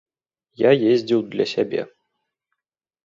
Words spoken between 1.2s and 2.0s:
для сябе.